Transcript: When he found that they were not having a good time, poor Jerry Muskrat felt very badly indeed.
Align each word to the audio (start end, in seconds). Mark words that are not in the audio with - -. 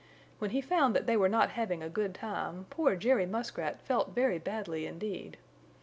When 0.39 0.49
he 0.49 0.61
found 0.61 0.95
that 0.95 1.05
they 1.05 1.15
were 1.15 1.29
not 1.29 1.51
having 1.51 1.83
a 1.83 1.87
good 1.87 2.15
time, 2.15 2.65
poor 2.71 2.95
Jerry 2.95 3.27
Muskrat 3.27 3.79
felt 3.83 4.15
very 4.15 4.39
badly 4.39 4.87
indeed. 4.87 5.37